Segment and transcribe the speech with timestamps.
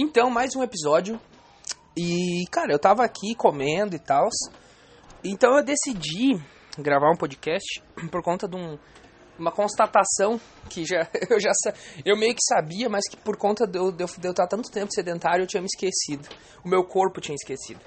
[0.00, 1.20] Então, mais um episódio.
[1.96, 4.28] E, cara, eu tava aqui comendo e tal.
[5.24, 6.40] Então eu decidi
[6.78, 8.78] gravar um podcast por conta de um,
[9.36, 10.40] uma constatação
[10.70, 11.50] que já eu já
[12.04, 14.46] eu meio que sabia, mas que por conta de eu, de eu, de eu estar
[14.46, 16.28] tanto tempo sedentário eu tinha me esquecido.
[16.64, 17.80] O meu corpo tinha esquecido.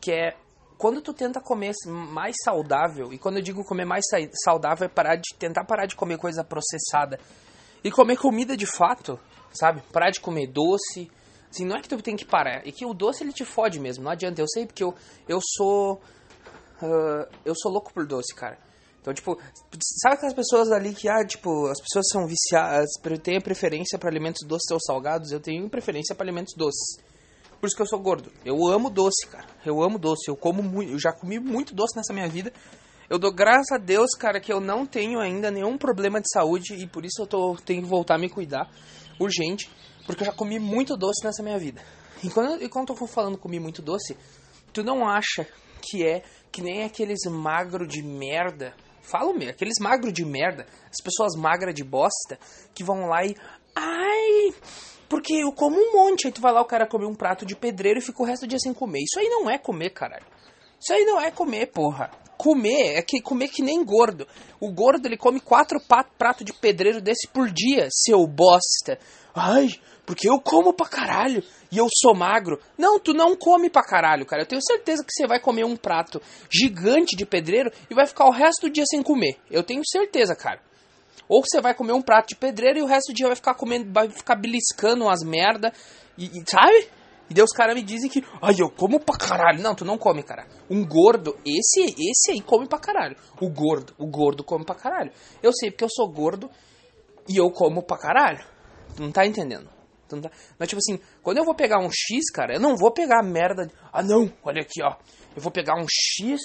[0.00, 0.36] Que é
[0.78, 4.04] quando tu tenta comer mais saudável, e quando eu digo comer mais
[4.44, 7.18] saudável é parar de tentar parar de comer coisa processada
[7.82, 9.18] e comer comida de fato,
[9.52, 9.82] sabe?
[9.92, 11.10] Parar de comer doce.
[11.52, 13.78] Assim, não é que tu tem que parar, é que o doce ele te fode
[13.78, 14.40] mesmo, não adianta.
[14.40, 14.94] Eu sei porque eu,
[15.28, 16.00] eu sou.
[16.80, 18.58] Uh, eu sou louco por doce, cara.
[19.02, 19.38] Então, tipo,
[20.00, 22.88] sabe aquelas pessoas ali que, ah, tipo, as pessoas são viciadas,
[23.22, 25.30] têm preferência para alimentos doces ou salgados?
[25.30, 26.98] Eu tenho preferência para alimentos doces.
[27.60, 28.32] Por isso que eu sou gordo.
[28.44, 29.46] Eu amo doce, cara.
[29.66, 30.28] Eu amo doce.
[30.28, 32.52] Eu como muito, eu já comi muito doce nessa minha vida.
[33.10, 36.74] Eu dou graças a Deus, cara, que eu não tenho ainda nenhum problema de saúde
[36.74, 38.70] e por isso eu tô, tenho que voltar a me cuidar
[39.18, 39.70] urgente,
[40.06, 41.82] porque eu já comi muito doce nessa minha vida.
[42.22, 44.16] E quando, e quando eu tô falando comi muito doce,
[44.72, 45.46] tu não acha
[45.80, 48.74] que é que nem aqueles magro de merda.
[49.00, 52.38] Falo mesmo, aqueles magro de merda, as pessoas magras de bosta,
[52.74, 53.36] que vão lá e.
[53.74, 54.54] Ai!
[55.08, 57.56] Porque eu como um monte, aí tu vai lá, o cara come um prato de
[57.56, 59.00] pedreiro e fica o resto do dia sem comer.
[59.00, 60.24] Isso aí não é comer, caralho.
[60.80, 64.26] Isso aí não é comer, porra comer é que comer que nem gordo.
[64.58, 65.78] O gordo ele come quatro
[66.18, 68.98] pratos de pedreiro desse por dia, seu bosta.
[69.32, 69.68] Ai,
[70.04, 72.58] porque eu como pra caralho e eu sou magro.
[72.76, 74.42] Não, tu não come pra caralho, cara.
[74.42, 76.20] Eu tenho certeza que você vai comer um prato
[76.50, 79.38] gigante de pedreiro e vai ficar o resto do dia sem comer.
[79.48, 80.60] Eu tenho certeza, cara.
[81.28, 83.54] Ou você vai comer um prato de pedreiro e o resto do dia vai ficar
[83.54, 85.72] comendo, vai ficar beliscando umas merda.
[86.18, 86.88] E, e sabe?
[87.32, 89.62] E daí os caras me dizem que, ai, eu como pra caralho.
[89.62, 90.46] Não, tu não come, cara.
[90.68, 93.16] Um gordo, esse esse aí come pra caralho.
[93.40, 95.10] O gordo, o gordo come pra caralho.
[95.42, 96.50] Eu sei porque eu sou gordo
[97.26, 98.44] e eu como pra caralho.
[98.94, 99.66] Tu não tá entendendo?
[100.06, 100.30] Tu não tá...
[100.58, 103.22] Mas tipo assim, quando eu vou pegar um X, cara, eu não vou pegar a
[103.22, 103.66] merda.
[103.66, 103.72] De...
[103.90, 104.96] Ah, não, olha aqui, ó.
[105.34, 106.38] Eu vou pegar um X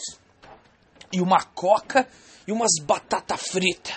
[1.12, 2.08] e uma coca
[2.48, 3.92] e umas batata frita.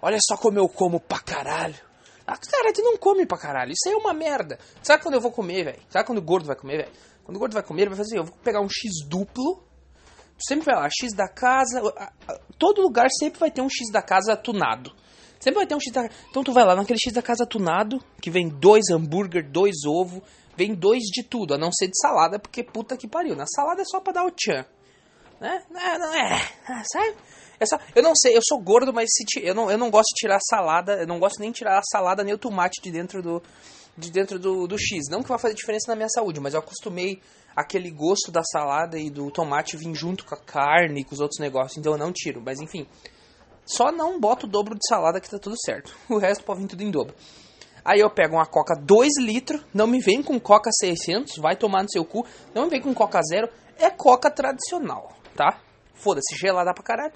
[0.00, 1.89] Olha só como eu como pra caralho.
[2.30, 3.72] Ah, cara, tu não come pra caralho.
[3.72, 4.56] Isso aí é uma merda.
[4.84, 5.82] Sabe quando eu vou comer, velho?
[5.88, 6.92] Sabe quando o gordo vai comer, velho?
[7.24, 9.64] Quando o gordo vai comer, ele vai fazer assim, eu vou pegar um X duplo.
[10.38, 11.82] Sempre vai lá, X da casa.
[12.56, 14.92] Todo lugar sempre vai ter um X da casa tunado.
[15.40, 17.98] Sempre vai ter um X da Então tu vai lá naquele X da casa tunado,
[18.22, 20.22] que vem dois hambúrguer, dois ovo,
[20.56, 23.34] vem dois de tudo, a não ser de salada, porque puta que pariu.
[23.34, 24.64] Na salada é só pra dar o tchan.
[25.40, 25.64] Né?
[25.68, 26.38] Não, não é.
[26.92, 27.16] Sabe?
[27.60, 30.20] Essa, eu não sei, eu sou gordo, mas se, eu, não, eu não gosto de
[30.20, 33.22] tirar salada, eu não gosto nem de tirar a salada nem o tomate de dentro
[33.22, 33.42] do,
[33.98, 35.08] de dentro do, do X.
[35.10, 37.20] Não que vai fazer diferença na minha saúde, mas eu acostumei
[37.54, 41.20] aquele gosto da salada e do tomate vir junto com a carne e com os
[41.20, 42.40] outros negócios, então eu não tiro.
[42.42, 42.86] Mas enfim,
[43.66, 45.94] só não boto o dobro de salada que tá tudo certo.
[46.08, 47.14] O resto pode vir tudo em dobro.
[47.84, 51.82] Aí eu pego uma Coca 2 litros, não me vem com Coca 600, vai tomar
[51.82, 52.26] no seu cu.
[52.54, 53.48] Não me vem com Coca Zero,
[53.78, 55.60] é Coca tradicional, tá?
[55.94, 57.12] Foda-se, gelada pra caralho.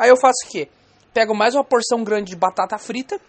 [0.00, 0.66] Aí eu faço o quê?
[1.12, 3.20] Pego mais uma porção grande de batata frita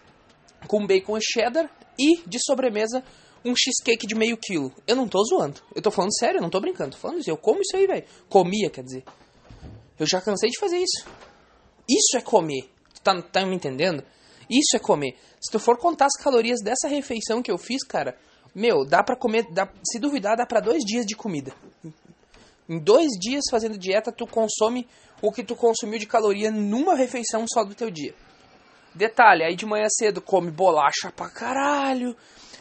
[0.66, 3.04] com bacon e cheddar e de sobremesa
[3.44, 4.72] um cheesecake de meio quilo.
[4.86, 5.60] Eu não tô zoando.
[5.74, 6.92] Eu tô falando sério, eu não tô brincando.
[6.92, 7.28] Tô falando isso.
[7.28, 8.06] Eu como isso aí, velho.
[8.26, 9.04] Comia, quer dizer.
[9.98, 11.06] Eu já cansei de fazer isso.
[11.86, 12.70] Isso é comer.
[13.04, 14.02] Tá, tá me entendendo?
[14.48, 15.18] Isso é comer.
[15.42, 18.16] Se tu for contar as calorias dessa refeição que eu fiz, cara,
[18.54, 19.46] meu, dá pra comer.
[19.52, 21.52] Dá, se duvidar, dá pra dois dias de comida.
[22.66, 24.88] Em dois dias fazendo dieta, tu consome
[25.22, 28.14] o que tu consumiu de caloria numa refeição só do teu dia.
[28.94, 32.14] Detalhe, aí de manhã cedo come bolacha pra caralho.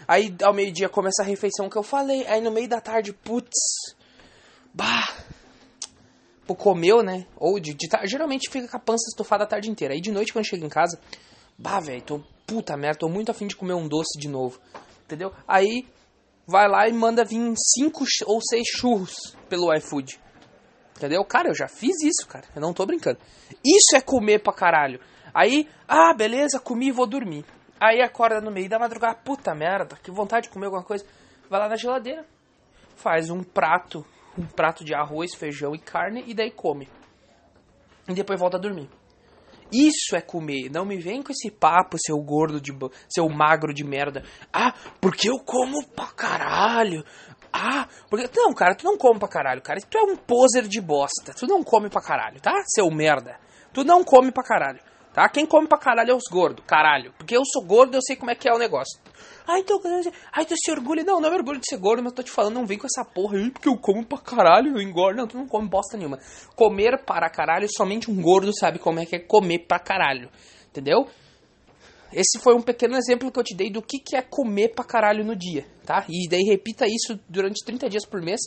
[0.07, 2.25] Aí ao meio-dia come essa refeição que eu falei.
[2.27, 3.57] Aí no meio da tarde, putz.
[4.73, 5.13] Bah.
[6.45, 7.25] Pô, comeu, né?
[7.35, 9.93] Ou de, de geralmente fica com a pança estufada a tarde inteira.
[9.93, 10.99] Aí de noite quando chega em casa,
[11.57, 14.59] bah, velho, tô puta merda, tô muito afim de comer um doce de novo.
[15.05, 15.33] Entendeu?
[15.47, 15.85] Aí
[16.47, 20.19] vai lá e manda vir cinco ou seis churros pelo iFood.
[21.01, 21.25] Entendeu?
[21.25, 22.45] Cara, eu já fiz isso, cara.
[22.56, 23.17] Eu não tô brincando.
[23.66, 25.00] Isso é comer pra caralho.
[25.34, 27.44] Aí, ah, beleza, comi e vou dormir.
[27.79, 31.03] Aí acorda no meio da madrugada, puta merda, que vontade de comer alguma coisa.
[31.50, 32.23] Vai lá na geladeira,
[32.96, 34.05] faz um prato,
[34.37, 36.87] um prato de arroz, feijão e carne e daí come.
[38.08, 38.87] E depois volta a dormir.
[39.73, 40.70] Isso é comer.
[40.70, 42.72] Não me vem com esse papo, seu gordo de.
[43.09, 44.23] seu magro de merda.
[44.53, 47.03] Ah, porque eu como pra caralho.
[47.63, 48.28] Ah, porque.
[48.35, 49.79] Não, cara, tu não come pra caralho, cara.
[49.79, 51.31] Tu é um poser de bosta.
[51.37, 52.52] Tu não come pra caralho, tá?
[52.66, 53.37] Seu merda.
[53.72, 54.79] Tu não come pra caralho.
[55.13, 55.28] Tá?
[55.28, 57.13] Quem come pra caralho é os gordos, caralho.
[57.17, 58.97] Porque eu sou gordo, eu sei como é que é o negócio.
[59.46, 59.79] Ai, então,
[60.31, 61.03] ai, tu se orgulha.
[61.03, 62.87] Não, não é orgulho de ser gordo, mas eu tô te falando, não vem com
[62.87, 65.17] essa porra aí, porque eu como pra caralho, eu engordo.
[65.17, 66.17] Não, tu não come bosta nenhuma.
[66.55, 70.29] Comer para caralho, somente um gordo sabe como é que é comer pra caralho.
[70.69, 71.05] Entendeu?
[72.13, 74.84] Esse foi um pequeno exemplo que eu te dei do que, que é comer pra
[74.84, 76.05] caralho no dia, tá?
[76.09, 78.40] E daí repita isso durante 30 dias por mês,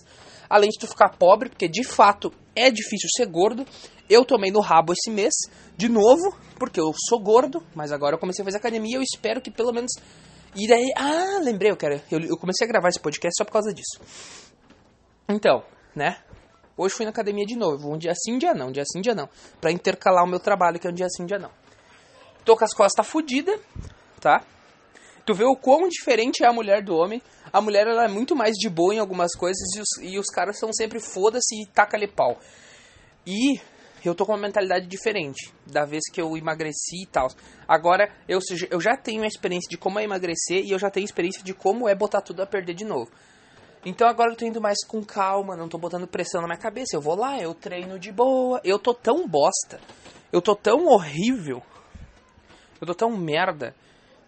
[0.49, 3.67] além de tu ficar pobre, porque de fato é difícil ser gordo.
[4.09, 5.33] Eu tomei no rabo esse mês,
[5.77, 9.41] de novo, porque eu sou gordo, mas agora eu comecei a fazer academia, eu espero
[9.41, 9.93] que pelo menos...
[10.55, 13.53] E daí, ah, lembrei, eu quero, eu, eu comecei a gravar esse podcast só por
[13.53, 13.99] causa disso.
[15.29, 15.65] Então,
[15.97, 16.19] né?
[16.77, 18.99] Hoje fui na academia de novo, um dia sim, um dia não, um dia sim,
[18.99, 19.29] um dia não,
[19.61, 21.51] pra intercalar o meu trabalho, que é um dia sim, um dia não.
[22.45, 23.59] Tô com as costas fodidas,
[24.21, 24.45] tá?
[25.25, 27.23] Tu vê o quão diferente é a mulher do homem.
[27.51, 30.27] A mulher ela é muito mais de boa em algumas coisas e os, e os
[30.27, 32.39] caras são sempre foda-se e taca-lhe pau.
[33.27, 33.59] E
[34.05, 37.29] eu tô com uma mentalidade diferente da vez que eu emagreci e tal.
[37.67, 38.39] Agora eu,
[38.71, 41.55] eu já tenho a experiência de como é emagrecer e eu já tenho experiência de
[41.55, 43.11] como é botar tudo a perder de novo.
[43.87, 46.95] Então agora eu tô indo mais com calma, não tô botando pressão na minha cabeça.
[46.95, 48.61] Eu vou lá, eu treino de boa.
[48.63, 49.81] Eu tô tão bosta,
[50.31, 51.63] eu tô tão horrível
[52.81, 53.75] eu tô tão merda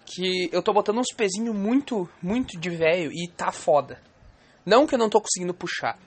[0.05, 4.01] que eu tô botando uns pezinhos muito, muito de velho e tá foda.
[4.65, 5.99] Não que eu não tô conseguindo puxar.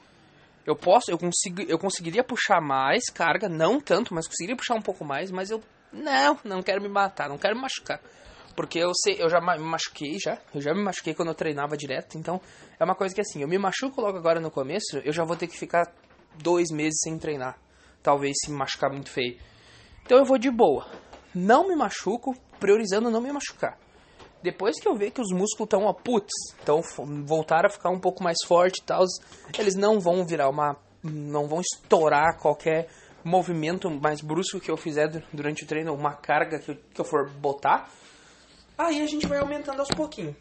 [0.65, 4.81] Eu posso, eu consigo, eu conseguiria puxar mais carga, não tanto, mas conseguiria puxar um
[4.81, 7.99] pouco mais, mas eu não, não quero me matar, não quero me machucar.
[8.55, 11.77] Porque eu sei, eu já me machuquei já, eu já me machuquei quando eu treinava
[11.77, 12.41] direto, então
[12.79, 15.35] é uma coisa que assim, eu me machuco logo agora no começo, eu já vou
[15.35, 15.91] ter que ficar
[16.35, 17.57] dois meses sem treinar.
[18.03, 19.37] Talvez se machucar muito feio.
[20.03, 20.85] Então eu vou de boa
[21.33, 23.77] não me machuco, priorizando não me machucar.
[24.41, 26.31] Depois que eu ver que os músculos estão, ó, putz,
[26.61, 26.81] então
[27.25, 29.03] voltar a ficar um pouco mais forte e tal,
[29.57, 30.77] eles não vão virar uma.
[31.03, 32.87] não vão estourar qualquer
[33.23, 37.05] movimento mais brusco que eu fizer durante o treino, uma carga que eu, que eu
[37.05, 37.89] for botar.
[38.77, 40.35] Aí a gente vai aumentando aos pouquinhos.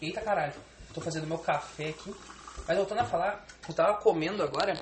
[0.00, 0.54] Eita caralho,
[0.94, 2.14] tô fazendo meu café aqui.
[2.66, 4.74] Mas voltando a falar, eu tava comendo agora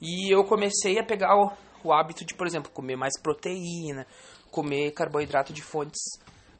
[0.00, 1.50] e eu comecei a pegar o,
[1.86, 4.06] o hábito de, por exemplo, comer mais proteína,
[4.50, 6.00] comer carboidrato de fontes,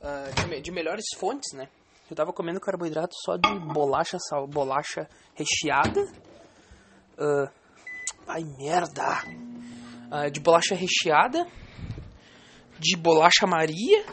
[0.01, 1.69] uh, de, de, melhores fontes, né?
[2.09, 6.01] Eu tava comendo carboidrato só de bolacha, sal, bolacha recheada.
[7.19, 7.51] Uh,
[8.29, 9.25] ai, merda!
[10.11, 11.47] Uh, de bolacha recheada,
[12.79, 14.05] de bolacha Maria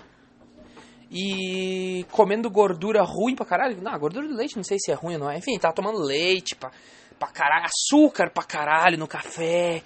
[1.14, 3.80] e comendo gordura ruim pra caralho.
[3.80, 5.38] Não, gordura do leite não sei se é ruim ou não é.
[5.38, 6.72] Enfim, tava tomando leite pra,
[7.20, 9.84] pra caralho, açúcar pra caralho no café.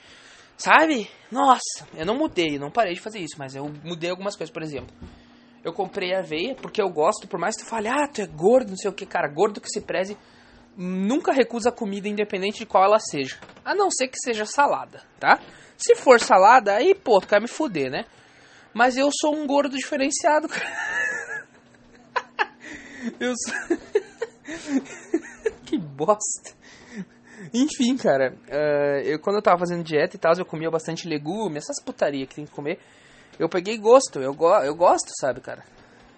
[0.58, 1.08] Sabe?
[1.32, 4.64] Nossa, eu não mudei, não parei de fazer isso, mas eu mudei algumas coisas, por
[4.64, 4.94] exemplo.
[5.64, 8.70] Eu comprei aveia porque eu gosto, por mais que tu fale, ah, tu é gordo,
[8.70, 10.18] não sei o que, cara, gordo que se preze,
[10.76, 13.40] nunca recusa comida independente de qual ela seja.
[13.64, 15.40] A não ser que seja salada, tá?
[15.78, 18.06] Se for salada, aí, pô, tu quer me fuder, né?
[18.74, 21.48] Mas eu sou um gordo diferenciado, cara.
[23.20, 23.78] eu sou...
[25.66, 26.56] que bosta.
[27.54, 31.58] Enfim, cara, uh, eu quando eu tava fazendo dieta e tal, eu comia bastante legume,
[31.58, 32.80] essas putaria que tem que comer.
[33.40, 35.64] Eu peguei gosto, eu, go eu gosto, sabe, cara?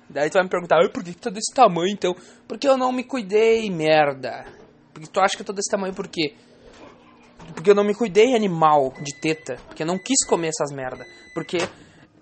[0.09, 2.15] Daí tu vai me perguntar, por que, que tá desse tamanho então?
[2.47, 4.45] Porque eu não me cuidei, merda.
[4.93, 6.33] Porque tu acha que eu tô desse tamanho por quê?
[7.53, 9.57] Porque eu não me cuidei, animal de teta.
[9.67, 11.05] Porque eu não quis comer essas merda.
[11.33, 11.57] Porque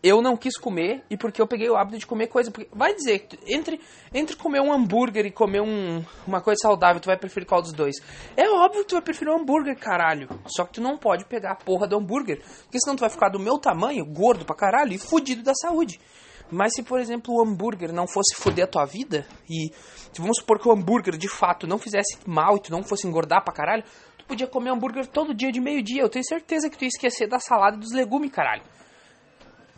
[0.04, 2.52] eu não quis comer e porque eu peguei o hábito de comer coisa.
[2.52, 3.80] Porque vai dizer, entre,
[4.14, 7.74] entre comer um hambúrguer e comer um, uma coisa saudável, tu vai preferir qual dos
[7.74, 7.96] dois?
[8.36, 10.28] É óbvio que tu vai preferir um hambúrguer, caralho.
[10.48, 12.42] Só que tu não pode pegar a porra do hambúrguer.
[12.64, 16.00] Porque senão tu vai ficar do meu tamanho, gordo pra caralho e fudido da saúde.
[16.50, 19.70] Mas se, por exemplo, o hambúrguer não fosse foder a tua vida, e
[20.18, 23.44] vamos supor que o hambúrguer de fato não fizesse mal e tu não fosse engordar
[23.44, 23.84] pra caralho,
[24.18, 26.02] tu podia comer hambúrguer todo dia de meio-dia.
[26.02, 28.64] Eu tenho certeza que tu ia esquecer da salada e dos legumes, caralho.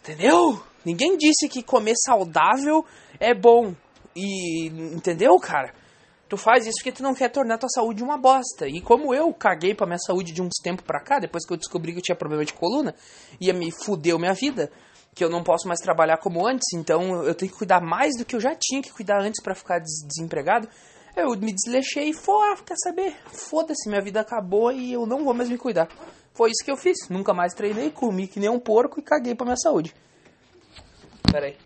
[0.01, 0.61] Entendeu?
[0.85, 2.85] Ninguém disse que comer saudável
[3.19, 3.75] é bom.
[4.15, 5.73] E entendeu, cara?
[6.27, 8.67] Tu faz isso porque tu não quer tornar tua saúde uma bosta.
[8.67, 11.57] E como eu caguei pra minha saúde de uns tempos pra cá, depois que eu
[11.57, 12.95] descobri que eu tinha problema de coluna,
[13.41, 14.71] ia me fudeu minha vida,
[15.15, 18.23] que eu não posso mais trabalhar como antes, então eu tenho que cuidar mais do
[18.23, 20.69] que eu já tinha que cuidar antes para ficar des desempregado.
[21.19, 23.13] Eu me desleixei e foi, ah, quer saber?
[23.25, 25.89] Foda-se, minha vida acabou e eu não vou mais me cuidar.
[26.33, 27.09] Foi isso que eu fiz.
[27.09, 29.93] Nunca mais treinei, comi que nem um porco e caguei pra minha saúde.
[31.29, 31.57] Pera aí.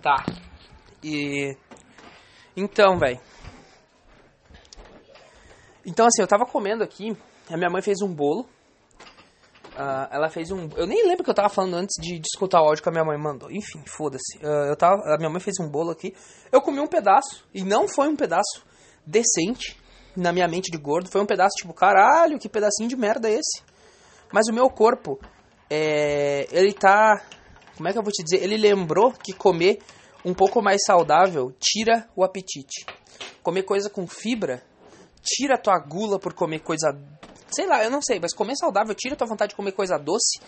[0.00, 0.24] Tá.
[1.02, 1.56] E.
[2.56, 3.18] Então, velho.
[5.84, 7.16] Então, assim, eu tava comendo aqui.
[7.50, 8.48] A minha mãe fez um bolo.
[9.74, 10.68] Uh, ela fez um.
[10.76, 12.92] Eu nem lembro que eu tava falando antes de, de escutar o áudio que a
[12.92, 13.50] minha mãe mandou.
[13.50, 14.38] Enfim, foda-se.
[14.38, 15.02] Uh, eu tava.
[15.12, 16.14] A minha mãe fez um bolo aqui.
[16.52, 17.44] Eu comi um pedaço.
[17.52, 18.64] E não foi um pedaço
[19.04, 19.76] decente
[20.16, 21.10] na minha mente de gordo.
[21.10, 23.62] Foi um pedaço tipo, caralho, que pedacinho de merda é esse?
[24.32, 25.18] Mas o meu corpo.
[25.68, 27.20] É, ele tá.
[27.76, 28.44] Como é que eu vou te dizer?
[28.44, 29.80] Ele lembrou que comer
[30.24, 32.86] um pouco mais saudável tira o apetite.
[33.42, 34.62] Comer coisa com fibra
[35.20, 36.96] tira a tua gula por comer coisa.
[37.48, 39.98] Sei lá, eu não sei, mas comer saudável tira a tua vontade de comer coisa
[39.98, 40.40] doce,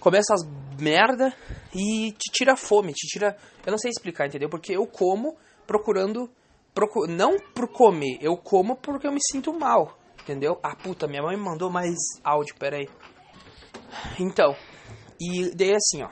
[0.00, 0.40] comer essas
[0.78, 1.34] merda
[1.74, 3.36] e te tira fome, te tira.
[3.66, 4.48] Eu não sei explicar, entendeu?
[4.48, 6.30] Porque eu como procurando.
[6.74, 7.06] Procu...
[7.08, 10.60] Não por comer, eu como porque eu me sinto mal, entendeu?
[10.62, 12.88] Ah, puta, minha mãe me mandou mais áudio, peraí.
[14.20, 14.54] Então,
[15.20, 16.10] e daí assim, ó.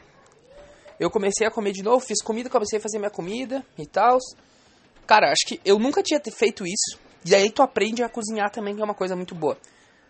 [0.99, 4.19] Eu comecei a comer de novo, fiz comida, comecei a fazer minha comida e tal.
[5.07, 6.99] Cara, acho que eu nunca tinha feito isso.
[7.25, 9.59] E aí tu aprende a cozinhar também, que é uma coisa muito boa.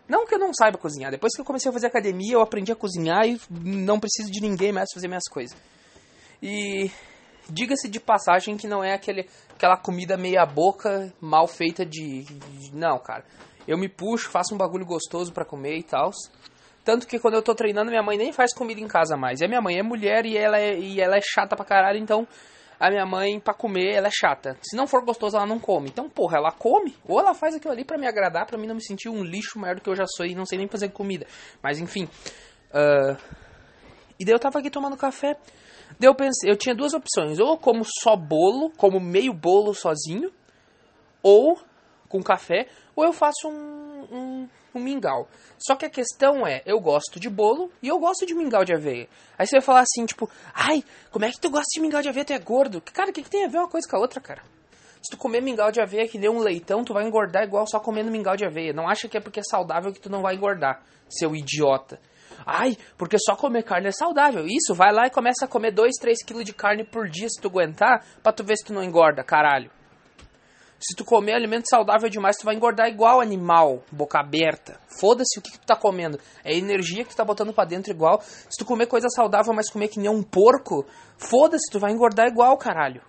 [0.07, 1.11] Não que eu não saiba cozinhar.
[1.11, 4.41] Depois que eu comecei a fazer academia, eu aprendi a cozinhar e não preciso de
[4.41, 5.55] ninguém mais fazer minhas coisas.
[6.41, 6.89] E
[7.49, 12.75] diga-se de passagem que não é aquele, aquela comida meia boca, mal feita de, de
[12.75, 13.25] não, cara.
[13.67, 16.11] Eu me puxo, faço um bagulho gostoso para comer e tal.
[16.85, 19.41] Tanto que quando eu tô treinando, minha mãe nem faz comida em casa mais.
[19.41, 21.99] E a minha mãe é mulher e ela é, e ela é chata pra caralho,
[21.99, 22.25] então
[22.79, 24.57] a minha mãe, pra comer, ela é chata.
[24.61, 25.89] Se não for gostoso, ela não come.
[25.89, 28.75] Então, porra, ela come, ou ela faz aquilo ali para me agradar, para mim não
[28.75, 30.89] me sentir um lixo maior do que eu já sou e não sei nem fazer
[30.89, 31.25] comida.
[31.61, 32.07] Mas enfim.
[32.69, 33.17] Uh...
[34.19, 35.37] E daí eu tava aqui tomando café.
[35.99, 37.39] Daí eu pensei, eu tinha duas opções.
[37.39, 40.31] Ou eu como só bolo, como meio bolo sozinho,
[41.21, 41.59] ou
[42.09, 45.27] com café, ou eu faço um, um, um, mingau.
[45.57, 48.73] Só que a questão é, eu gosto de bolo e eu gosto de mingau de
[48.73, 49.07] aveia.
[49.37, 52.09] Aí você vai falar assim, tipo, ai, como é que tu gosta de mingau de
[52.09, 52.25] aveia?
[52.25, 52.81] Tu é gordo?
[52.81, 54.41] Cara, o que, que tem a ver uma coisa com a outra, cara?
[55.01, 57.79] Se tu comer mingau de aveia que deu um leitão, tu vai engordar igual só
[57.79, 58.73] comendo mingau de aveia.
[58.73, 61.99] Não acha que é porque é saudável que tu não vai engordar, seu idiota.
[62.45, 64.45] Ai, porque só comer carne é saudável.
[64.45, 67.41] Isso, vai lá e começa a comer 2, 3 quilos de carne por dia se
[67.41, 69.71] tu aguentar, pra tu ver se tu não engorda, caralho.
[70.79, 74.79] Se tu comer alimento saudável demais, tu vai engordar igual animal, boca aberta.
[74.99, 76.19] Foda-se o que, que, tu tá comendo.
[76.43, 78.21] É energia que tu tá botando para dentro igual.
[78.21, 80.85] Se tu comer coisa saudável, mas comer que nem um porco,
[81.17, 83.01] foda-se, tu vai engordar igual, caralho.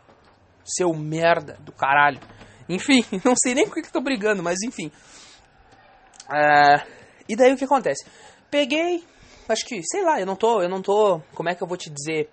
[0.64, 2.20] Seu merda do caralho.
[2.68, 4.90] Enfim, não sei nem com que, que tô brigando, mas enfim.
[6.32, 6.86] É...
[7.28, 8.06] E daí o que acontece?
[8.50, 9.04] Peguei,
[9.46, 11.76] acho que, sei lá, eu não tô, eu não tô, como é que eu vou
[11.76, 12.30] te dizer?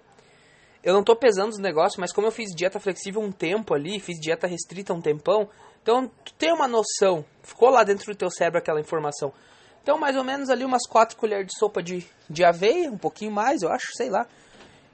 [0.85, 3.99] Eu não tô pesando os negócios, mas como eu fiz dieta flexível um tempo ali,
[3.99, 5.49] fiz dieta restrita um tempão,
[5.81, 9.33] então tu tem uma noção, ficou lá dentro do teu cérebro aquela informação.
[9.81, 13.31] Então, mais ou menos ali umas 4 colheres de sopa de, de aveia, um pouquinho
[13.31, 14.27] mais, eu acho, sei lá.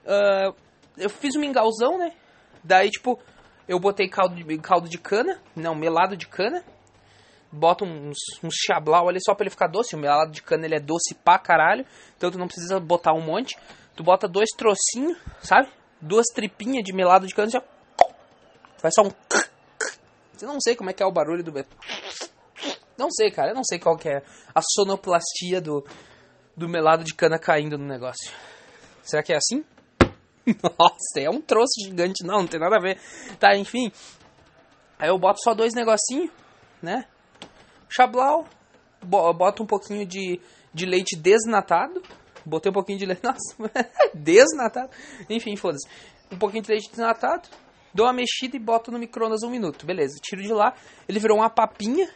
[0.06, 0.56] Uh,
[0.98, 2.14] eu fiz um mingauzão, né?
[2.64, 3.20] Daí, tipo,
[3.68, 6.64] eu botei caldo de, caldo de cana, não, melado de cana.
[7.52, 9.96] Bota uns, uns chablau ali só pra ele ficar doce.
[9.96, 11.86] O melado de cana ele é doce pra caralho.
[12.16, 13.58] Então tu não precisa botar um monte.
[13.96, 15.70] Tu bota dois trocinhos, sabe?
[16.02, 17.64] Duas tripinhas de melado de cana, já
[18.78, 19.12] faz só um.
[20.42, 21.54] Eu não sei como é que é o barulho do.
[22.98, 23.52] Não sei, cara.
[23.52, 25.86] Eu não sei qual que é a sonoplastia do,
[26.58, 28.32] do melado de cana caindo no negócio.
[29.04, 29.64] Será que é assim?
[30.80, 32.24] Nossa, é um troço gigante.
[32.26, 33.00] Não, não tem nada a ver.
[33.40, 33.92] Tá, enfim.
[34.98, 36.32] Aí eu boto só dois negocinhos,
[36.82, 37.06] né?
[37.90, 38.48] Chablau.
[39.04, 40.40] Boto um pouquinho de,
[40.74, 42.02] de leite desnatado.
[42.46, 43.22] Botei um pouquinho de leite.
[43.24, 43.56] Nossa,
[44.14, 44.90] desnatado.
[45.30, 45.88] Enfim, foda-se.
[46.32, 47.50] Um pouquinho de leite desnatado.
[47.94, 49.86] Dou uma mexida e boto no micro-ondas um minuto.
[49.86, 50.74] Beleza, tiro de lá.
[51.08, 52.10] Ele virou uma papinha.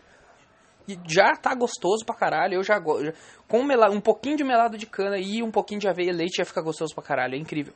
[0.87, 2.55] E já tá gostoso pra caralho.
[2.55, 3.13] Eu já gosto.
[3.47, 6.45] Com um pouquinho de melado de cana e um pouquinho de aveia e leite já
[6.45, 7.35] fica gostoso pra caralho.
[7.35, 7.73] É incrível.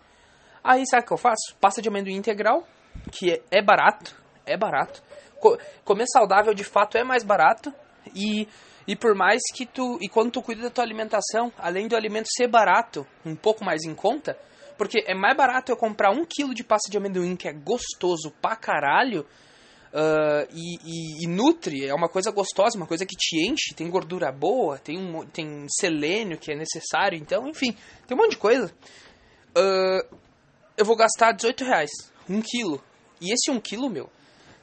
[0.63, 1.55] Aí sabe o que eu faço?
[1.59, 2.65] Pasta de amendoim integral.
[3.11, 4.15] Que é, é barato.
[4.45, 5.03] É barato.
[5.39, 7.73] Co comer saudável de fato é mais barato.
[8.15, 8.47] E
[8.89, 9.99] e por mais que tu.
[10.01, 13.83] E quando tu cuida da tua alimentação, além do alimento ser barato, um pouco mais
[13.83, 14.35] em conta,
[14.79, 18.31] porque é mais barato eu comprar um quilo de pasta de amendoim, que é gostoso
[18.41, 19.27] pra caralho,
[19.93, 23.87] uh, e, e, e, nutre, é uma coisa gostosa, uma coisa que te enche, tem
[23.91, 27.75] gordura boa, tem, um, tem selênio que é necessário, então, enfim,
[28.07, 28.73] tem um monte de coisa.
[29.55, 30.17] Uh,
[30.75, 31.91] eu vou gastar 18 reais,
[32.27, 32.83] um quilo.
[33.21, 34.09] E esse um quilo, meu,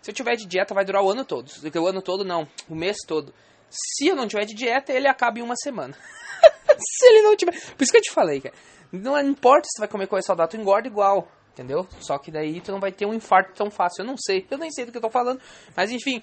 [0.02, 1.49] se eu tiver de dieta vai durar o ano todo.
[1.49, 3.33] O ano todo não, o mês todo.
[3.70, 5.94] Se eu não tiver de dieta, ele acaba em uma semana.
[6.78, 7.52] se ele não tiver.
[7.52, 8.54] Por isso que eu te falei, cara.
[8.92, 11.28] Não importa se você vai comer coisa saudável, tu engorda igual.
[11.52, 11.87] Entendeu?
[12.00, 14.02] Só que daí tu não vai ter um infarto tão fácil.
[14.02, 14.46] Eu não sei.
[14.50, 15.40] Eu nem sei do que eu tô falando.
[15.75, 16.23] Mas enfim.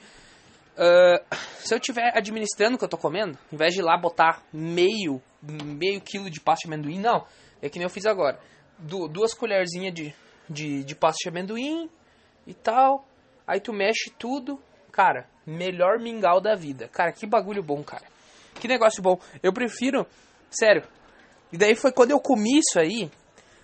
[0.74, 3.96] Uh, se eu estiver administrando o que eu tô comendo, em vez de ir lá
[3.96, 7.26] botar meio, meio quilo de pasta de amendoim, não.
[7.62, 8.40] É que nem eu fiz agora.
[8.78, 10.16] Du duas colherzinhas de,
[10.50, 11.90] de, de pasta de amendoim
[12.48, 13.08] e tal.
[13.46, 14.60] Aí tu mexe tudo.
[14.94, 16.88] Cara, melhor mingau da vida.
[16.88, 18.06] Cara, que bagulho bom, cara.
[18.54, 19.20] Que negócio bom.
[19.42, 20.06] Eu prefiro,
[20.52, 20.84] sério.
[21.52, 23.12] E daí foi quando eu comi isso aí.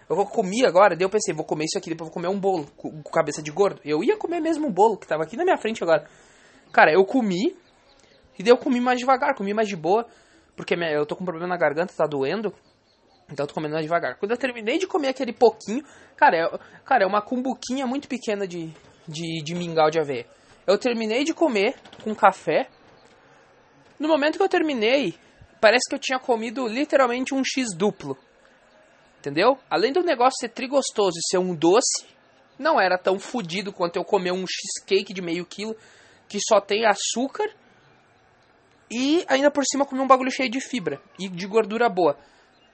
[0.10, 2.66] Eu comer agora, daí eu pensei, vou comer isso aqui, depois vou comer um bolo
[2.76, 3.80] com cabeça de gordo.
[3.86, 6.10] Eu ia comer mesmo o bolo que tava aqui na minha frente agora.
[6.74, 7.56] Cara, eu comi.
[8.40, 10.08] E daí eu comi mais devagar, comi mais de boa.
[10.56, 12.52] Porque eu tô com um problema na garganta, tá doendo.
[13.32, 14.18] Então eu tô comendo mais devagar.
[14.18, 15.84] Quando eu terminei de comer aquele pouquinho,
[16.18, 18.74] cara, é, cara, é uma cumbuquinha muito pequena de,
[19.08, 20.26] de, de mingau de aveia.
[20.70, 21.74] Eu terminei de comer
[22.04, 22.70] com café.
[23.98, 25.16] No momento que eu terminei,
[25.60, 28.16] parece que eu tinha comido literalmente um X duplo.
[29.18, 29.58] Entendeu?
[29.68, 32.06] Além do negócio ser trigostoso e ser um doce,
[32.60, 35.76] não era tão fodido quanto eu comer um cheesecake de meio quilo
[36.28, 37.50] que só tem açúcar
[38.92, 42.16] e ainda por cima comer um bagulho cheio de fibra e de gordura boa.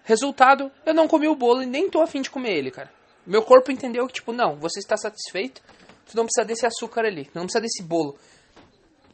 [0.03, 2.91] Resultado, eu não comi o bolo e nem tô afim de comer ele, cara.
[3.25, 5.61] Meu corpo entendeu que, tipo, não, você está satisfeito,
[6.05, 8.17] tu não precisa desse açúcar ali, não precisa desse bolo.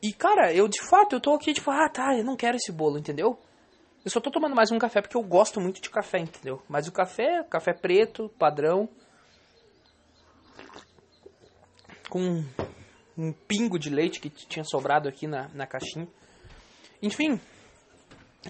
[0.02, 2.72] E, cara, eu de fato, eu tô aqui, tipo, ah, tá, eu não quero esse
[2.72, 3.40] bolo, entendeu?
[4.04, 6.62] Eu só tô tomando mais um café porque eu gosto muito de café, entendeu?
[6.68, 8.90] Mas o café, café preto, padrão,
[12.10, 12.44] com
[13.16, 16.08] um pingo de leite que tinha sobrado aqui na, na caixinha.
[17.02, 17.40] Enfim,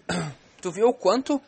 [0.62, 1.42] tu vê o quanto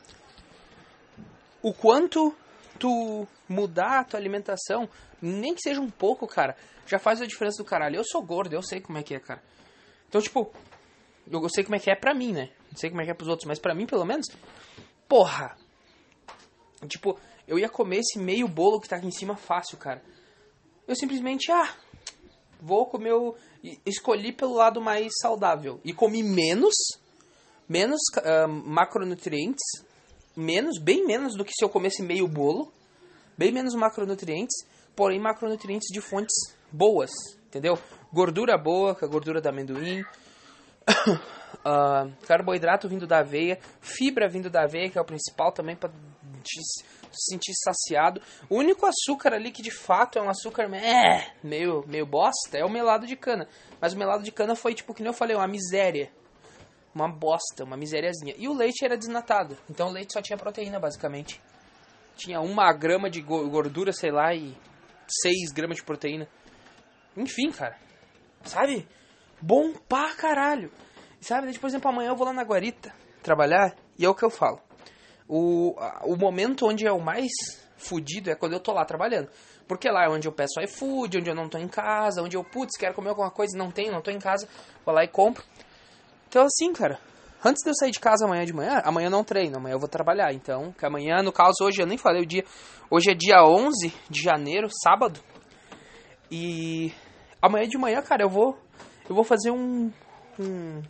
[1.61, 2.35] o quanto
[2.83, 4.89] tu mudar a tua alimentação,
[5.21, 6.53] nem que seja um pouco, cara,
[6.85, 7.95] já faz a diferença do caralho.
[7.95, 9.41] Eu sou gordo, eu sei como é que é, cara.
[10.09, 10.51] Então, tipo,
[11.25, 12.49] eu sei como é que é pra mim, né?
[12.69, 14.27] Não sei como é que é pros outros, mas pra mim, pelo menos,
[15.07, 15.55] porra.
[16.89, 20.03] Tipo, eu ia comer esse meio bolo que tá aqui em cima fácil, cara.
[20.85, 21.73] Eu simplesmente, ah,
[22.59, 23.33] vou comer o...
[23.85, 25.79] Escolhi pelo lado mais saudável.
[25.85, 26.75] E comi menos,
[27.69, 29.63] menos uh, macronutrientes,
[30.35, 32.71] menos, bem menos do que se eu comesse meio bolo,
[33.37, 36.35] bem menos macronutrientes, porém macronutrientes de fontes
[36.71, 37.11] boas,
[37.47, 37.77] entendeu?
[38.11, 44.49] Gordura boa, que é a gordura da amendoim, uh, carboidrato vindo da aveia, fibra vindo
[44.49, 45.91] da aveia, que é o principal também para
[46.43, 46.59] te
[47.11, 48.21] sentir saciado.
[48.49, 52.65] O único açúcar ali que de fato é um açúcar é, meio, meio bosta é
[52.65, 53.47] o melado de cana.
[53.79, 56.11] Mas o melado de cana foi, tipo, que nem eu falei, uma miséria
[56.93, 58.35] uma bosta, uma misériazinha.
[58.37, 61.41] E o leite era desnatado, então o leite só tinha proteína, basicamente.
[62.15, 64.55] Tinha uma grama de gordura, sei lá, e
[65.07, 66.27] seis gramas de proteína.
[67.17, 67.77] Enfim, cara.
[68.43, 68.87] Sabe?
[69.41, 70.71] Bom pra caralho.
[71.19, 74.29] Sabe, por exemplo, amanhã eu vou lá na Guarita trabalhar, e é o que eu
[74.29, 74.59] falo.
[75.27, 77.31] O, o momento onde é o mais
[77.77, 79.29] fudido é quando eu tô lá trabalhando.
[79.67, 82.43] Porque lá é onde eu peço iFood, onde eu não tô em casa, onde eu,
[82.43, 84.47] putz, quero comer alguma coisa não tenho, não tô em casa,
[84.85, 85.43] vou lá e compro.
[86.33, 86.99] Então, assim, cara,
[87.45, 89.87] antes de eu sair de casa amanhã de manhã, amanhã não treino, amanhã eu vou
[89.87, 90.33] trabalhar.
[90.33, 92.43] Então, que amanhã, no caso, hoje eu nem falei o dia.
[92.89, 95.19] Hoje é dia 11 de janeiro, sábado.
[96.31, 96.91] E
[97.39, 98.57] amanhã de manhã, cara, eu vou
[99.07, 99.91] eu vou fazer um,
[100.39, 100.81] um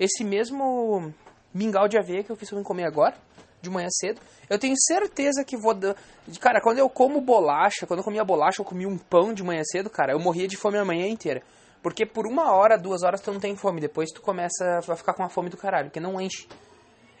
[0.00, 1.14] esse mesmo
[1.54, 3.14] mingau de aveia que eu fiz pra comer agora,
[3.62, 4.20] de manhã cedo.
[4.50, 5.94] Eu tenho certeza que vou dar.
[6.40, 9.62] Cara, quando eu como bolacha, quando eu comia bolacha, eu comia um pão de manhã
[9.62, 11.40] cedo, cara, eu morria de fome a manhã inteira.
[11.86, 13.80] Porque por uma hora, duas horas tu não tem fome.
[13.80, 16.48] Depois tu começa a ficar com a fome do caralho, porque não enche.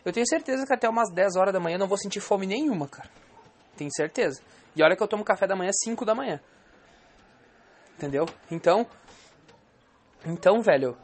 [0.04, 2.48] Eu tenho certeza que até umas 10 horas da manhã eu não vou sentir fome
[2.48, 3.08] nenhuma, cara.
[3.76, 4.42] Tenho certeza.
[4.74, 6.40] E olha que eu tomo café da manhã às 5 da manhã.
[7.94, 8.26] Entendeu?
[8.50, 8.84] Então.
[10.26, 10.98] Então, velho.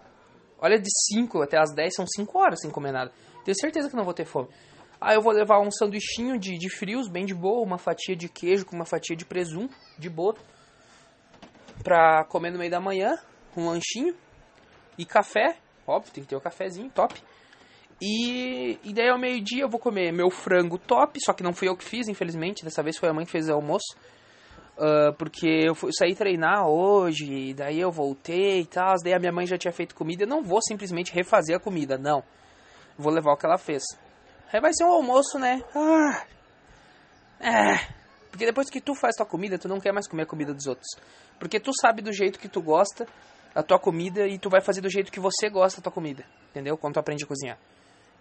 [0.59, 3.13] Olha, de 5 até as 10 são 5 horas sem comer nada.
[3.45, 4.49] Tenho certeza que não vou ter fome.
[5.01, 8.29] Aí eu vou levar um sanduichinho de, de frios, bem de boa, uma fatia de
[8.29, 10.35] queijo com uma fatia de presunto, de boa.
[11.85, 13.17] Pra comer no meio da manhã
[13.61, 14.15] um lanchinho
[14.99, 17.21] e café, óbvio, tem que ter o um cafezinho, top.
[18.01, 21.69] E, e daí ao meio-dia eu vou comer meu frango top, só que não fui
[21.69, 23.97] eu que fiz, infelizmente, dessa vez foi a mãe que fez o almoço.
[24.77, 29.19] Uh, porque eu, fui, eu saí treinar hoje, daí eu voltei e tal, daí a
[29.19, 32.25] minha mãe já tinha feito comida, eu não vou simplesmente refazer a comida, não.
[32.99, 33.85] Vou levar o que ela fez.
[34.53, 35.63] Aí vai ser um almoço, né?
[35.75, 36.25] Ah,
[37.39, 37.87] é,
[38.31, 40.67] porque depois que tu faz tua comida, tu não quer mais comer a comida dos
[40.67, 40.89] outros.
[41.39, 43.07] Porque tu sabe do jeito que tu gosta
[43.55, 46.25] a tua comida e tu vai fazer do jeito que você gosta da tua comida,
[46.51, 46.77] entendeu?
[46.77, 47.59] Quando tu aprende a cozinhar.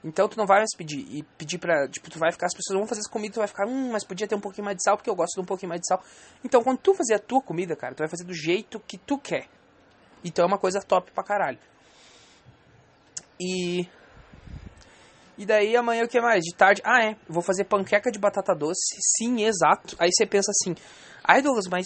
[0.04, 2.78] Então tu não vai mais pedir e pedir pra, tipo, tu vai ficar, as pessoas
[2.78, 4.84] vão fazer essa comida, tu vai ficar, hum, mas podia ter um pouquinho mais de
[4.84, 6.04] sal, porque eu gosto de um pouquinho mais de sal.
[6.44, 9.18] Então quando tu fazer a tua comida, cara, tu vai fazer do jeito que tu
[9.18, 9.48] quer.
[10.24, 11.60] Então é uma coisa top pra caralho.
[13.40, 13.88] E
[15.38, 16.44] e daí amanhã o que mais?
[16.44, 18.98] De tarde, ah é, vou fazer panqueca de batata doce.
[19.18, 19.96] Sim, exato.
[19.98, 20.76] Aí você pensa assim:
[21.24, 21.86] "Ai, Douglas, mas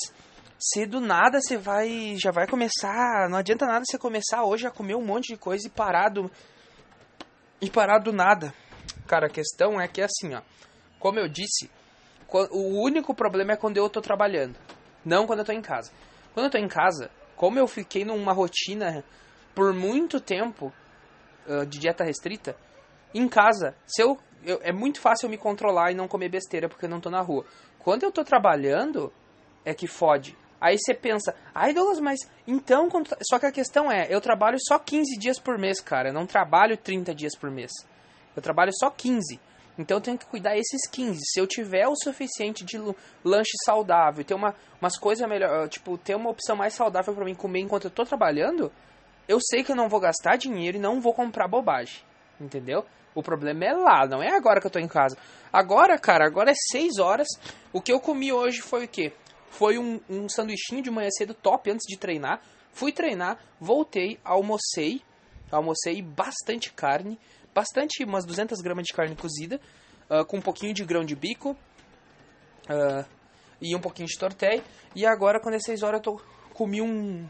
[0.57, 2.15] se do nada você vai.
[2.17, 3.29] Já vai começar.
[3.29, 6.31] Não adianta nada você começar hoje a comer um monte de coisa e parar do.
[7.61, 8.53] E parar do nada.
[9.07, 10.41] Cara, a questão é que assim, ó.
[10.99, 11.69] Como eu disse,
[12.51, 14.55] o único problema é quando eu tô trabalhando.
[15.03, 15.91] Não quando eu tô em casa.
[16.33, 19.03] Quando eu tô em casa, como eu fiquei numa rotina
[19.53, 20.73] por muito tempo
[21.47, 22.57] uh, de dieta restrita,
[23.13, 26.67] em casa, se eu, eu, é muito fácil eu me controlar e não comer besteira
[26.67, 27.45] porque eu não tô na rua.
[27.79, 29.13] Quando eu tô trabalhando,
[29.63, 30.35] é que fode.
[30.59, 32.89] Aí você pensa, ai Douglas, mas então.
[33.21, 36.09] Só que a questão é, eu trabalho só 15 dias por mês, cara.
[36.09, 37.71] Eu não trabalho 30 dias por mês.
[38.35, 39.39] Eu trabalho só 15.
[39.77, 41.19] Então eu tenho que cuidar esses 15.
[41.21, 42.77] Se eu tiver o suficiente de
[43.23, 47.35] lanche saudável, ter uma, umas coisas melhor, tipo, ter uma opção mais saudável para mim
[47.35, 48.71] comer enquanto eu tô trabalhando,
[49.27, 52.01] eu sei que eu não vou gastar dinheiro e não vou comprar bobagem.
[52.39, 52.85] Entendeu?
[53.13, 55.17] O problema é lá, não é agora que eu tô em casa.
[55.51, 57.27] Agora, cara, agora é 6 horas.
[57.71, 59.13] O que eu comi hoje foi o quê?
[59.57, 62.41] Foi um, um sanduichinho de manhã cedo top antes de treinar.
[62.71, 65.01] Fui treinar, voltei, almocei.
[65.49, 67.17] Almocei bastante carne.
[67.53, 69.61] Bastante, umas 200 gramas de carne cozida.
[70.09, 71.51] Uh, com um pouquinho de grão de bico.
[72.69, 73.05] Uh,
[73.61, 74.61] e um pouquinho de tortéi.
[74.93, 76.21] E agora, quando é 6 horas, eu tô,
[76.53, 77.25] comi um...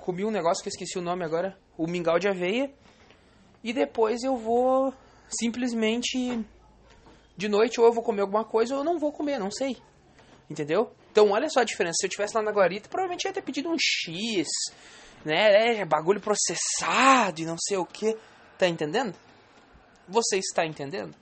[0.00, 1.56] Comi um negócio que eu esqueci o nome agora.
[1.78, 2.68] O mingau de aveia
[3.62, 4.92] e depois eu vou
[5.28, 6.44] simplesmente
[7.36, 9.76] de noite ou eu vou comer alguma coisa ou eu não vou comer, não sei.
[10.50, 10.92] Entendeu?
[11.12, 11.96] Então olha só a diferença.
[12.00, 14.48] Se eu tivesse lá na Guarita, provavelmente ia ter pedido um X,
[15.24, 15.76] né?
[15.80, 18.16] É, bagulho processado e não sei o que.
[18.58, 19.14] Tá entendendo?
[20.08, 21.14] Você está entendendo?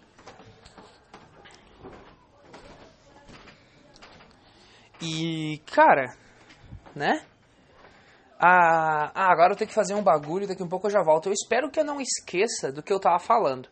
[5.02, 6.14] E, cara,
[6.94, 7.24] né?
[8.38, 11.26] Ah, ah, agora eu tenho que fazer um bagulho, daqui um pouco eu já volto.
[11.28, 13.68] Eu espero que eu não esqueça do que eu tava falando.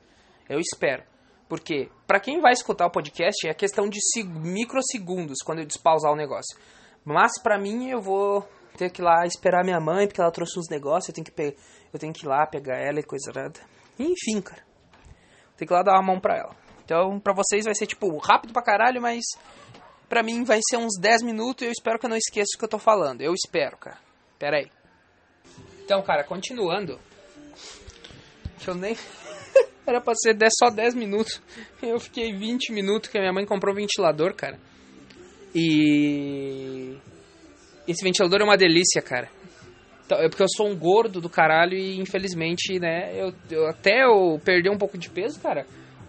[0.48, 1.04] Eu espero.
[1.48, 6.16] Porque, para quem vai escutar o podcast, é questão de microsegundos quando eu despausar o
[6.16, 6.56] negócio.
[7.04, 10.58] Mas para mim, eu vou ter que ir lá esperar minha mãe, porque ela trouxe
[10.58, 11.56] uns negócios, eu tenho que,
[11.92, 13.58] eu tenho que ir lá pegar ela e coisa nada.
[13.98, 14.62] Enfim, cara.
[15.56, 16.54] Tem que ir lá dar uma mão pra ela.
[16.84, 19.24] Então, pra vocês vai ser, tipo, rápido pra caralho, mas
[20.08, 22.58] pra mim vai ser uns 10 minutos e eu espero que eu não esqueça o
[22.58, 23.20] que eu tô falando.
[23.20, 23.98] Eu espero, cara.
[24.38, 24.70] Pera aí.
[25.82, 26.98] Então, cara, continuando.
[28.66, 28.96] Eu nem.
[29.86, 31.40] Era pra ser só 10 minutos.
[31.82, 34.58] Eu fiquei 20 minutos que a minha mãe comprou um ventilador, cara.
[35.54, 36.96] E.
[37.86, 39.30] Esse ventilador é uma delícia, cara.
[40.04, 44.04] Então, é porque eu sou um gordo do caralho e infelizmente, né, eu, eu até
[44.04, 45.66] eu perder um pouco de peso, cara.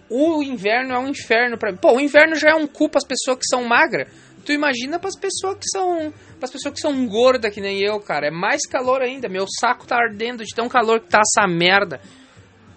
[0.09, 1.77] O inverno é um inferno para mim.
[1.77, 4.07] Pô, o inverno já é um culpa as pessoas que são magras.
[4.45, 7.99] Tu imagina para as pessoas que são, as pessoas que são gordas que nem eu,
[7.99, 9.27] cara, é mais calor ainda.
[9.29, 11.99] Meu saco tá ardendo de tão calor que tá essa merda.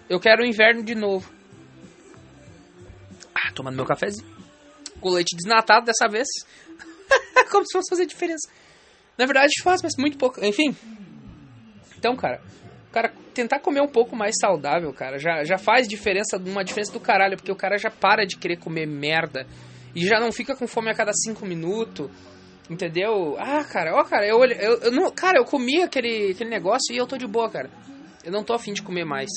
[0.09, 1.31] Eu quero o inverno de novo.
[3.33, 4.27] Ah, tomando meu cafezinho.
[4.99, 6.27] Com leite desnatado dessa vez.
[7.51, 8.49] Como se fosse fazer diferença.
[9.17, 10.43] Na verdade faz, mas muito pouco.
[10.43, 10.75] Enfim.
[11.97, 12.41] Então, cara,
[12.91, 16.99] cara, tentar comer um pouco mais saudável, cara, já, já faz diferença, uma diferença do
[16.99, 19.47] caralho, porque o cara já para de querer comer merda
[19.95, 22.09] e já não fica com fome a cada cinco minutos.
[22.69, 23.35] Entendeu?
[23.37, 26.97] Ah, cara, ó, cara, eu, eu, eu não, cara, eu comi aquele, aquele negócio e
[26.97, 27.69] eu tô de boa, cara.
[28.23, 29.29] Eu não tô afim de comer mais.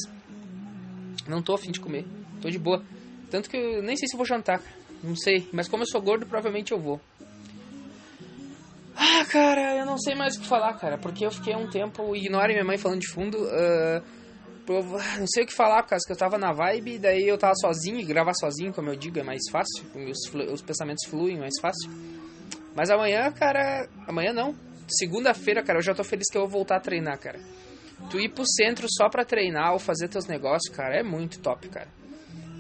[1.29, 2.05] Não tô afim de comer.
[2.41, 2.83] Tô de boa.
[3.31, 4.63] Tanto que eu nem sei se vou jantar,
[5.03, 5.49] Não sei.
[5.53, 7.01] Mas como eu sou gordo, provavelmente eu vou.
[8.97, 10.97] Ah, cara, eu não sei mais o que falar, cara.
[10.97, 12.15] Porque eu fiquei um tempo.
[12.17, 13.37] Ignorem minha mãe falando de fundo.
[13.37, 14.03] Uh,
[15.19, 17.55] não sei o que falar, por causa que eu tava na vibe, daí eu tava
[17.61, 21.55] sozinho, e gravar sozinho, como eu digo, é mais fácil, os, os pensamentos fluem mais
[21.61, 21.91] fácil.
[22.75, 24.55] Mas amanhã, cara, amanhã não,
[24.89, 27.39] segunda-feira, cara, eu já tô feliz que eu vou voltar a treinar, cara.
[28.11, 31.69] Tu ir pro centro só pra treinar ou fazer teus negócios, cara, é muito top,
[31.69, 31.89] cara.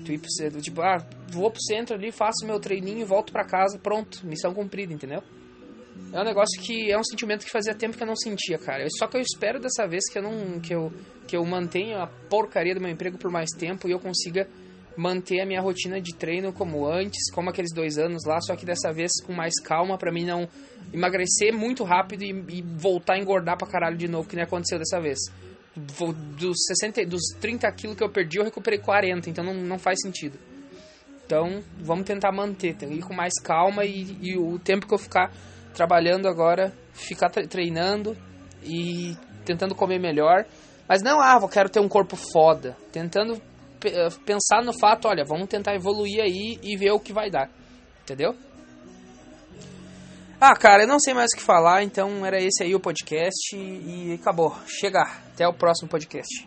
[0.05, 3.45] Tu ir pro centro, tipo, ah, vou pro centro ali, faço meu treininho, volto pra
[3.45, 5.23] casa, pronto, missão cumprida, entendeu?
[6.13, 8.87] É um negócio que é um sentimento que fazia tempo que eu não sentia, cara.
[8.99, 10.93] Só que eu espero dessa vez que eu não que eu
[11.27, 14.49] que eu mantenha a porcaria do meu emprego por mais tempo e eu consiga
[14.97, 18.65] manter a minha rotina de treino como antes, como aqueles dois anos lá, só que
[18.65, 20.49] dessa vez com mais calma para mim não
[20.93, 24.79] emagrecer muito rápido e, e, voltar a engordar pra caralho de novo, que nem aconteceu
[24.79, 25.19] dessa vez.
[25.77, 29.99] Dos 60, dos 30 quilos que eu perdi, eu recuperei 40, então não, não faz
[30.03, 30.39] sentido.
[31.27, 35.33] Então, vamos tentar manter, ir com mais calma e, e o tempo que eu ficar
[35.75, 38.17] trabalhando agora, ficar treinando
[38.63, 40.47] e tentando comer melhor.
[40.89, 42.77] Mas não, ah, eu quero ter um corpo foda.
[42.93, 43.43] Tentando
[44.25, 47.51] pensar no fato, olha, vamos tentar evoluir aí e ver o que vai dar.
[48.03, 48.35] Entendeu?
[50.41, 53.57] Ah, cara, eu não sei mais o que falar, então era esse aí o podcast
[53.57, 54.55] e acabou.
[54.67, 55.03] Chega.
[55.33, 56.47] Até o próximo podcast.